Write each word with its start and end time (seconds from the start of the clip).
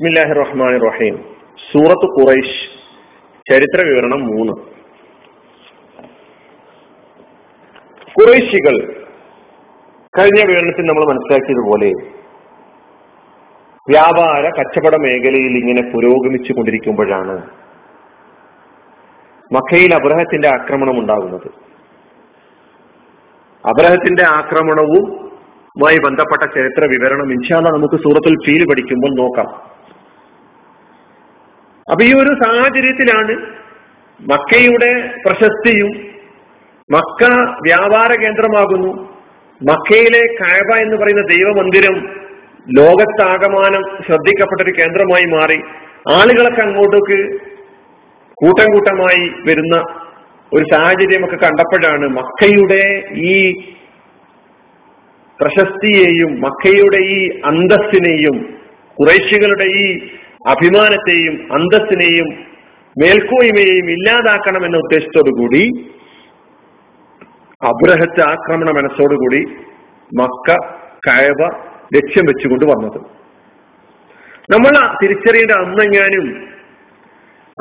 ബിസ്മില്ലാഹി 0.00 0.34
റഹ്മാൻ 0.38 0.74
റഹീം 0.86 1.14
സൂറത്ത് 1.68 2.08
ഖുറൈഷ് 2.16 2.58
ചരിത്ര 3.46 3.78
വിവരണം 3.88 4.20
മൂന്ന്. 4.26 4.52
ഖുറൈശികൾ 8.16 8.76
കഴിഞ്ഞ 10.14 10.40
വിവരണത്തിൽ 10.50 10.84
നമ്മൾ 10.90 11.04
മനസ്സിലാക്കിയതുപോലെ 11.10 11.88
വ്യാപാര 13.86 14.44
കച്ചവട 14.58 14.96
മേഖലയിൽ 15.06 15.54
ഇങ്ങനെ 15.62 15.82
പുരോഗമിച്ചു 15.92 16.52
കൊണ്ടിരിക്കുമ്പോഴാണ് 16.52 17.36
മക്കയിൽ 19.50 19.94
അബ്രഹത്തിന്റെ 19.94 20.48
ആക്രമണം 20.48 20.98
ഉണ്ടാകുന്നത്. 21.02 21.48
അബ്രഹത്തിന്റെ 23.64 24.26
ആക്രമണവും 24.40 25.06
മായി 25.76 25.98
ബന്ധപ്പെട്ട 26.06 26.44
ചരിത്ര 26.54 26.84
വിവരണം 26.94 27.32
ഇൻഷാല്ല 27.32 27.68
നമുക്ക് 27.68 27.98
സൂറത്തിൽ 28.04 28.36
ഫീൽ 28.44 28.62
പഠിക്കുമ്പോൾ 28.70 29.12
നോക്കാം. 29.22 29.50
അപ്പൊ 31.90 32.04
ഈ 32.04 32.12
ഒരു 32.12 32.32
സാഹചര്യത്തിലാണ് 32.44 33.34
മക്കയുടെ 34.20 34.90
പ്രശസ്തിയും 35.26 35.90
മക്ക 36.90 37.22
വ്യാപാര 37.62 38.10
കേന്ദ്രമാകുന്നു. 38.22 38.90
മക്കയിലെ 39.60 40.22
കായബ 40.40 40.70
എന്ന് 40.80 40.96
പറയുന്ന 40.96 41.22
ദൈവമന്ദിരം 41.22 41.96
ലോകത്താകമാനം 42.78 43.82
ശ്രദ്ധിക്കപ്പെട്ട 44.06 44.60
ഒരു 44.62 44.74
കേന്ദ്രമായി 44.78 45.24
മാറി. 45.24 45.58
ആളുകളൊക്കെ 46.10 46.62
അങ്ങോട്ടേക്ക് 46.62 47.18
കൂട്ടം 48.38 48.66
കൂട്ടമായി 48.72 49.22
വരുന്ന 49.48 49.76
ഒരു 50.52 50.64
സാഹചര്യമൊക്കെ 50.72 51.36
കണ്ടപ്പോഴാണ് 51.36 52.08
മക്കയുടെ 52.08 52.84
ഈ 53.32 53.36
പ്രശസ്തിയെയും 55.40 56.30
മക്കയുടെ 56.40 57.00
ഈ 57.16 57.40
അന്തസ്സിനെയും 57.44 58.36
കുറേശികളുടെ 58.96 59.66
ഈ 59.82 60.08
അഭിമാനത്തെയും 60.46 61.52
അന്തസ്സിനെയും 61.52 62.28
മേൽക്കോയ്മയെയും 62.98 63.90
ഇല്ലാതാക്കണം 63.90 64.64
എന്ന 64.64 64.76
ഉദ്ദേശത്തോടു 64.76 65.30
കൂടി 65.30 65.90
അബ്രഹത്തെ 67.62 68.30
ആക്രമണ 68.30 68.70
മനസ്സോടുകൂടി 68.70 69.44
മക്ക 70.16 70.54
കയവ 71.08 71.46
ലക്ഷ്യം 71.94 72.24
വെച്ചുകൊണ്ട് 72.24 72.64
വന്നത്. 72.64 73.00
നമ്മൾ 74.52 74.96
തിരിച്ചറിയേണ്ട 75.02 75.50
അന്നെങ്ങാനും 75.50 76.48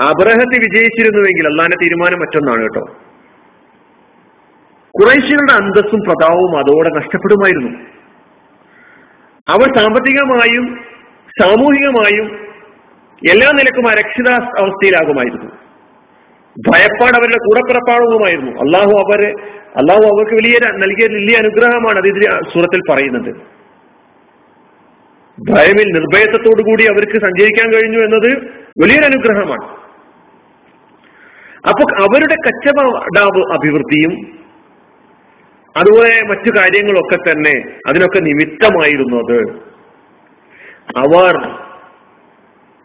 അബ്രഹത്ത് 0.02 0.60
വിജയിച്ചിരുന്നുവെങ്കിൽ 0.60 1.48
അള്ളാന്റെ 1.48 1.78
തീരുമാനം 1.84 2.20
മറ്റൊന്നാണ് 2.20 2.62
കേട്ടോ. 2.62 2.82
കുറേശ്ശികളുടെ 5.00 5.54
അന്തസ്സും 5.54 6.00
പ്രതാവും 6.00 6.58
അതോടെ 6.58 6.90
നഷ്ടപ്പെടുമായിരുന്നു. 6.90 7.72
അവർ 9.50 9.78
സാമ്പത്തികമായും 9.78 10.80
സാമൂഹികമായും 11.42 12.47
എല്ലാ 13.26 13.52
നിലക്കും 13.52 13.88
അരക്ഷിത 13.88 14.30
അവസ്ഥയിലാകുമായിരുന്നു 14.32 15.52
ഭയപ്പാട് 16.56 17.18
അവരുടെ 17.18 17.38
കൂടപ്പിറപ്പാടുമായിരുന്നു 17.38 18.52
അള്ളാഹു 18.52 18.92
അവരെ 18.92 19.32
അള്ളാഹു 19.80 20.02
അവർക്ക് 20.02 20.36
വലിയ 20.36 20.58
നൽകിയ 20.78 21.06
വലിയ 21.06 21.38
അനുഗ്രഹമാണ് 21.38 21.98
അത് 21.98 22.08
സൂറത്തിൽ 22.54 22.82
പറയുന്നത്. 22.92 23.58
ഭയമിൽ 25.50 25.88
നിർഭയത്വത്തോടു 25.92 26.62
കൂടി 26.62 26.84
അവർക്ക് 26.84 27.22
സഞ്ചരിക്കാൻ 27.22 27.74
കഴിഞ്ഞു 27.74 28.00
എന്നത് 28.00 28.30
വലിയൊരു 28.82 29.06
അനുഗ്രഹമാണ്. 29.06 29.68
അപ്പൊ 31.68 31.84
അവരുടെ 32.06 32.36
കച്ചവടാവ് 32.36 33.54
അഭിവൃദ്ധിയും 33.54 34.14
അതുപോലെ 35.78 36.22
മറ്റു 36.28 36.60
കാര്യങ്ങളൊക്കെ 36.60 37.32
തന്നെ 37.32 37.56
അതിനൊക്കെ 37.88 38.20
നിമിത്തമായിരുന്നത് 38.20 39.40
അവർ 40.98 41.67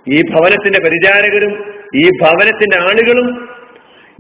ഈ 0.09 0.23
ഭവനത്തിന്റെ 0.23 0.81
പരിചാരകരും 0.81 1.75
ഈ 1.95 2.09
ഭവനത്തിന്റെ 2.09 2.83
ആളുകളും 2.83 3.49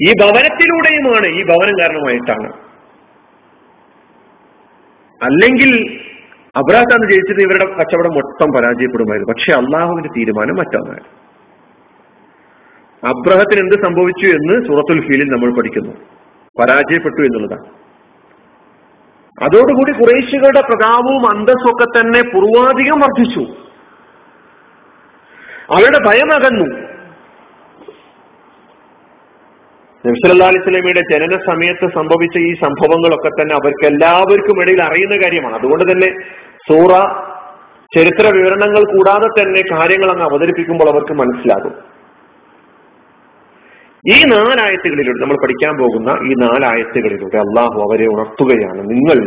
ഈ 0.02 0.12
ഭവനത്തിലൂടെയുമാണ് 0.12 1.26
ഈ 1.26 1.42
ഭവനം 1.42 1.80
കാരണമായിട്ടാണ്. 1.80 2.52
അല്ലെങ്കിൽ 5.22 6.00
അബ്രാത്താണ് 6.56 7.10
ജയിച്ചത് 7.10 7.40
ഇവരുടെ 7.40 7.64
കച്ചവടം 7.64 8.14
മൊത്തം 8.14 8.52
പരാജയപ്പെടുമായിരുന്നു. 8.52 9.32
പക്ഷെ 9.32 9.52
അള്ളാഹുവിന്റെ 9.52 10.08
തീരുമാനം 10.08 10.54
മറ്റൊന്നാണ്. 10.54 11.00
അബ്രഹത്തിന് 13.06 13.60
എന്ത് 13.60 13.84
സംഭവിച്ചു 13.84 14.26
എന്ന് 14.26 14.66
സൂറത്തുൽ 14.66 15.00
ഫീലിൽ 15.00 15.30
നമ്മൾ 15.30 15.56
പഠിക്കുന്നു. 15.56 15.92
പരാജയപ്പെട്ടു 16.60 17.22
എന്നുള്ളതാണ്. 17.22 17.82
അതോടുകൂടി 19.44 19.92
കുറേശികളുടെ 19.92 20.60
പ്രതാപവും 20.60 21.30
അന്തസ്സൊക്കെ 21.30 21.84
തന്നെ 21.84 22.22
പൂർവാധികം 22.22 23.00
വർദ്ധിച്ചു. 23.00 23.61
അവരുടെ 25.72 25.98
ഭയമകന്നു 26.06 26.66
നബ്സല്ലാ 30.06 30.50
ജനന 31.12 31.38
സമയത്ത് 31.46 31.86
സംഭവിച്ച 31.94 32.38
ഈ 32.38 32.54
സംഭവങ്ങളൊക്കെ 32.54 33.28
തന്നെ 33.28 33.54
അവർക്ക് 33.54 33.86
എല്ലാവർക്കും 33.86 34.62
ഇടയിൽ 34.62 34.82
അറിയുന്ന 34.82 35.16
കാര്യമാണ്. 35.16 35.54
അതുകൊണ്ട് 35.54 35.92
തന്നെ 35.92 36.08
സൂറ 36.68 36.92
ചരിത്ര 37.96 38.26
വിവരണങ്ങൾ 38.34 38.82
കൂടാതെ 38.92 39.26
തന്നെ 39.26 39.62
കാര്യങ്ങൾ 39.72 40.10
അങ്ങ് 40.10 40.24
അവതരിപ്പിക്കുമ്പോൾ 40.24 40.88
അവർക്ക് 40.90 41.12
മനസ്സിലാകും. 41.12 41.74
ഈ 44.10 44.24
നാലായത്തുകളിലൂടെ 44.24 45.20
നമ്മൾ 45.20 45.36
പഠിക്കാൻ 45.44 45.78
പോകുന്ന 45.78 46.10
ഈ 46.30 46.34
നാലായത്തുകളിലൂടെ 46.34 47.38
അള്ളാഹു 47.38 47.80
അവരെ 47.80 48.06
ഉണർത്തുകയാണ്. 48.06 48.80
നിങ്ങൾ 48.90 49.18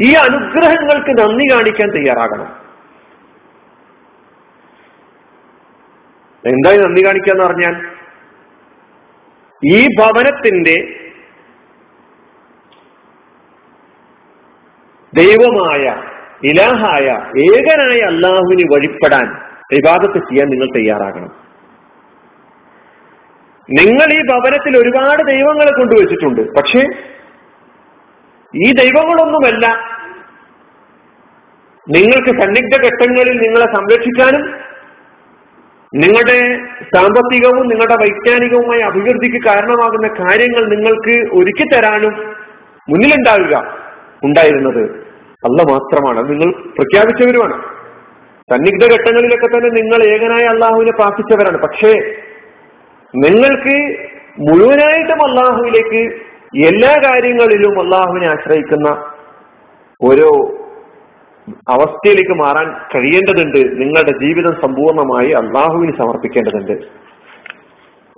ഈ 0.00 0.12
അനുഗ്രഹങ്ങൾക്ക് 0.12 1.12
നന്ദി 1.20 1.44
കാണിക്കാൻ 1.52 1.88
തയ്യാറാകണം. 1.90 2.73
എന്തായി 6.46 6.78
നന്ദി 6.78 7.06
കാണിക്കുക 7.06 7.32
എന്ന് 7.32 7.44
പറഞ്ഞാൽ 7.44 7.94
ഈ 9.72 9.86
ഭവനത്തിന്റെ 9.86 11.00
ദൈവമായ 15.14 16.02
ഇലാഹായ 16.44 17.06
ഏകനായ 17.40 18.00
അള്ളാഹുവിന് 18.00 18.74
വഴിപ്പെടാൻ 18.74 19.40
വിവാദത്ത് 19.72 20.18
ചെയ്യാൻ 20.18 20.48
നിങ്ങൾ 20.48 20.66
തയ്യാറാകണം. 20.76 21.44
നിങ്ങൾ 23.70 24.12
ഈ 24.12 24.20
ഭവനത്തിൽ 24.30 24.78
ഒരുപാട് 24.78 25.22
ദൈവങ്ങളെ 25.22 25.72
കൊണ്ടുവച്ചിട്ടുണ്ട്. 25.72 26.40
പക്ഷേ 26.40 26.80
ഈ 28.54 28.72
ദൈവങ്ങളൊന്നുമല്ല. 28.72 29.66
നിങ്ങൾക്ക് 31.88 32.28
സന്നിഗ്ധ 32.28 32.86
ഘട്ടങ്ങളിൽ 32.86 33.36
നിങ്ങളെ 33.36 33.66
സംരക്ഷിക്കാനും 33.76 34.73
നിങ്ങളുടെ 36.02 36.38
സാമ്പത്തികവും 36.94 37.66
നിങ്ങളുടെ 37.68 37.96
വൈജ്ഞാനികവുമായ 38.02 38.78
അഭിവൃദ്ധിക്ക് 38.78 39.46
കാരണമാകുന്ന 39.46 40.08
കാര്യങ്ങൾ 40.08 40.62
നിങ്ങൾക്ക് 40.68 41.14
ഒരുക്കി 41.36 41.74
തരാനും 41.74 42.14
മുന്നിലുണ്ടാവുക 42.90 43.54
ഉണ്ടായിരുന്നത്. 44.24 44.82
അല്ല 45.44 45.62
മാത്രമാണ് 45.72 46.30
നിങ്ങൾ 46.30 46.50
പ്രഖ്യാപിച്ചവരുമാണ്. 46.70 47.56
സന്നിഗ്ധ 48.52 48.84
ഘട്ടങ്ങളിലൊക്കെ 48.92 49.46
തന്നെ 49.46 49.70
നിങ്ങൾ 49.70 50.00
ഏകനായ 50.04 50.44
അള്ളാഹുവിനെ 50.44 50.92
പ്രാർത്ഥിച്ചവരാണ്. 50.92 51.58
പക്ഷേ 51.58 51.92
നിങ്ങൾക്ക് 53.14 53.76
മുഴുവനായിട്ടും 54.48 55.20
അള്ളാഹുവിലേക്ക് 55.28 56.02
എല്ലാ 56.66 56.92
കാര്യങ്ങളിലും 57.04 57.80
അള്ളാഹുവിനെ 57.80 58.26
ആശ്രയിക്കുന്ന 58.26 58.88
ഒരു 60.00 60.28
അവസ്ഥയിലേക്ക് 61.48 62.34
മാറാൻ 62.34 62.66
കഴിയേണ്ടതുണ്ട്. 62.94 63.80
നിങ്ങളുടെ 63.80 64.24
ജീവിതം 64.24 64.52
സമ്പൂർണമായി 64.62 65.30
അള്ളാഹുവിന് 65.30 65.92
സമർപ്പിക്കേണ്ടതുണ്ട്. 65.98 66.72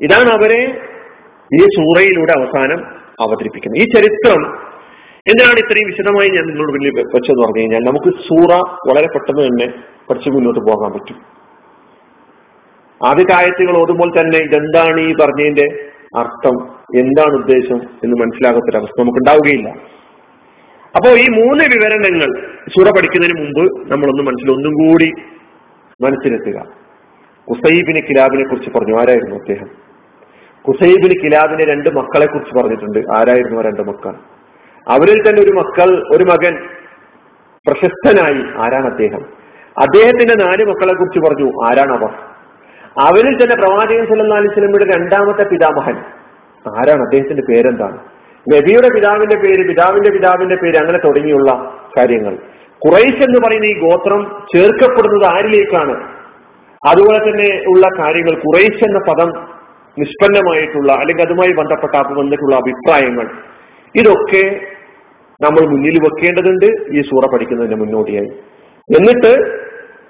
ഇതാണ് 0.02 0.30
അവരെ 0.30 0.80
ഈ 1.54 1.58
സൂറയിലൂടെ 1.58 2.32
അവസാനം 2.38 2.86
അവതരിപ്പിക്കുന്നത്. 3.20 3.82
ഈ 3.82 3.84
ചരിത്രം 3.84 4.66
എന്തിനാണ് 5.28 5.58
ഇത്രയും 5.58 5.86
വിശദമായി 5.86 6.28
ഞാൻ 6.28 6.46
നിങ്ങളുടെ 6.46 6.72
മുന്നിൽ 6.72 6.94
വെച്ചെന്ന് 6.94 7.42
പറഞ്ഞു 7.42 7.60
കഴിഞ്ഞാൽ 7.60 7.80
നമുക്ക് 7.80 8.18
സൂറ 8.18 8.54
വളരെ 8.88 9.06
പെട്ടെന്ന് 9.06 9.42
തന്നെ 9.42 9.66
പഠിച്ചു 10.10 10.30
മുന്നോട്ട് 10.30 10.60
പോകാൻ 10.60 10.92
പറ്റും. 10.92 11.16
ആദ്യ 13.06 13.34
ആയത്തുകൾ 13.34 13.76
ഓതുമ്പോൾ 13.78 14.20
തന്നെ 14.20 14.38
ഇതെന്താണ് 14.38 15.00
ഈ 15.00 15.14
പറഞ്ഞതിന്റെ 15.14 15.90
അർത്ഥം? 16.16 16.54
എന്താണ് 16.98 17.34
ഉദ്ദേശം 17.34 17.76
എന്ന് 17.76 18.16
മനസ്സിലാകത്തൊരവസ്ഥ 18.20 19.00
നമുക്ക് 19.00 19.18
ഉണ്ടാവുകയില്ല 19.18 19.95
അപ്പോ 20.96 21.10
ഈ 21.10 21.26
മൂന്ന് 21.28 21.64
വിവരണങ്ങൾ 21.64 22.46
സൂറ 22.68 22.88
പഠിക്കുന്നതിന് 22.88 23.40
മുമ്പ് 23.40 23.92
നമ്മളൊന്ന് 23.92 24.22
മനസ്സിൽ 24.22 24.52
ഒന്നും 24.52 24.72
കൂടി 24.72 25.12
മനസ്സിലെത്തുക. 26.02 26.64
കുസൈബിന് 27.48 28.00
കിലാബിനെ 28.02 28.48
കുറിച്ച് 28.48 28.70
പറഞ്ഞു. 28.70 29.00
ആരായിരുന്നു 29.00 29.36
അദ്ദേഹം? 29.36 29.66
കുസൈബിന് 30.68 31.22
കിലാബിന്റെ 31.24 31.64
രണ്ട് 31.64 31.88
മക്കളെ 31.88 32.26
കുറിച്ച് 32.26 32.58
പറഞ്ഞിട്ടുണ്ട്. 32.58 32.98
ആരായിരുന്നു 32.98 33.60
ആ 33.60 33.62
രണ്ട് 33.62 33.80
മക്കൾ? 33.80 34.14
അവരിൽ 34.88 35.28
തന്നെ 35.28 35.42
ഒരു 35.42 35.50
മക്കൾ 35.50 36.16
ഒരു 36.16 36.24
മകൻ 36.24 36.68
പ്രശസ്തനായി 37.66 38.66
ആരാണ് 38.66 38.86
അദ്ദേഹം? 38.86 39.20
അദ്ദേഹത്തിന്റെ 39.80 40.44
നാല് 40.44 40.64
മക്കളെ 40.64 40.94
കുറിച്ച് 40.94 41.18
പറഞ്ഞു. 41.18 41.66
ആരാണ് 41.66 41.92
അവർ? 41.92 42.10
അവരിൽ 43.00 43.42
തന്നെ 43.42 43.56
പ്രവാചകൻ 43.56 44.06
സല്ലാ 44.06 44.36
അലൈഹി 44.36 44.98
രണ്ടാമത്തെ 44.98 45.48
പിതാമഹൻ. 45.48 45.96
ആരാണ്? 46.80 47.02
അദ്ദേഹത്തിന്റെ 47.02 47.42
പേരെന്താണ്? 47.42 48.15
നബിയുടെ 48.54 48.88
പിതാവിന്റെ 48.94 49.36
പേര് 49.36 49.68
പിതാവിന്റെ 49.68 50.10
പിതാവിന്റെ 50.10 50.56
പേര് 50.56 50.76
അങ്ങനെ 50.76 50.98
തുടങ്ങിയുള്ള 50.98 51.78
കാര്യങ്ങൾ. 51.98 52.36
കുറൈശ് 52.78 53.22
എന്ന് 53.22 53.40
പറയുന്ന 53.46 53.66
ഈ 53.66 53.78
ഗോത്രം 53.78 54.42
ചേർക്കപ്പെടുന്നത് 54.54 55.24
ആരിലേക്കാണ്? 55.24 56.16
അതുപോലെ 56.88 57.18
തന്നെ 57.18 57.62
ഉള്ള 57.68 58.04
കാര്യങ്ങൾ 58.04 58.34
കുറേശ് 58.34 58.84
എന്ന 58.84 58.98
പദം 58.98 59.56
നിഷ്പന്നമായിട്ടുള്ള 59.98 60.92
അല്ലെങ്കിൽ 60.92 61.22
അതുമായി 61.22 61.52
ബന്ധപ്പെട്ട 61.52 62.18
വന്നിട്ടുള്ള 62.18 62.56
അഭിപ്രായങ്ങൾ. 62.56 63.30
ഇതൊക്കെ 63.96 64.60
നമ്മൾ 65.42 65.66
മുന്നിൽ 65.66 65.98
വെക്കേണ്ടതുണ്ട് 65.98 66.66
ഈ 66.92 67.00
സൂറ 67.00 67.34
പഠിക്കുന്നതിന് 67.34 67.74
മുന്നോടിയായി. 67.74 68.28
എന്നിട്ട് 68.98 69.60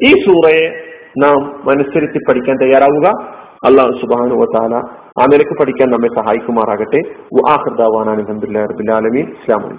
ഈ 0.02 0.10
സൂറയെ 0.10 0.82
നാം 1.18 1.62
മനസ്സിരുത്തി 1.64 2.18
പഠിക്കാൻ 2.28 2.56
തയ്യാറാവുക. 2.62 3.36
അള്ളാഹു 3.64 3.90
സുബാനു 3.90 4.34
വത്താല 4.34 5.05
ആ 5.20 5.26
നിലയ്ക്ക് 5.26 5.58
പഠിക്കാൻ 5.60 5.90
നമ്മെ 5.90 6.08
സഹായിക്കുമാറാകട്ടെ. 6.08 7.00
അലഹമുല്ലാ 8.12 8.64
റബിൻ 8.64 8.90
ഇസ്ലാമി 9.18 9.76